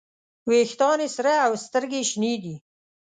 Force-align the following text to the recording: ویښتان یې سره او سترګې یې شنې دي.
ویښتان 0.49 0.99
یې 1.03 1.09
سره 1.15 1.33
او 1.45 1.51
سترګې 1.65 1.99
یې 2.01 2.07
شنې 2.11 2.33
دي. 2.43 2.55